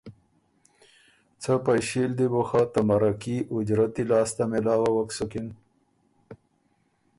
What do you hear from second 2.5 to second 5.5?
ته مرکي اُجرتی لاسته مېلاووک سُکِن